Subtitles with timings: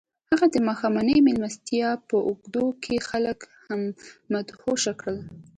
[0.31, 3.39] هغه د ماښامنۍ مېلمستیا په اوږدو کې خلک
[4.33, 5.17] مدهوشه کړل